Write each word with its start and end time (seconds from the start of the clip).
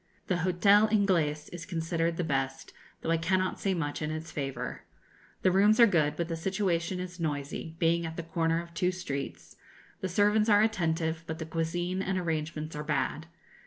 The 0.25 0.37
Hotel 0.37 0.89
Ingles 0.91 1.47
is 1.49 1.63
considered 1.63 2.17
the 2.17 2.23
best, 2.23 2.73
though 3.01 3.11
I 3.11 3.17
cannot 3.17 3.59
say 3.59 3.75
much 3.75 4.01
in 4.01 4.09
its 4.09 4.31
favour. 4.31 4.81
The 5.43 5.51
rooms 5.51 5.79
are 5.79 5.85
good, 5.85 6.15
but 6.15 6.27
the 6.27 6.35
situation 6.35 6.99
is 6.99 7.19
noisy, 7.19 7.75
being 7.77 8.03
at 8.07 8.17
the 8.17 8.23
corner 8.23 8.63
of 8.63 8.73
two 8.73 8.91
streets; 8.91 9.57
the 9.99 10.09
servants 10.09 10.49
are 10.49 10.63
attentive, 10.63 11.23
but 11.27 11.37
the 11.37 11.45
cuisine 11.45 12.01
and 12.01 12.17
arrangements 12.17 12.75
are 12.75 12.83
bad. 12.83 13.27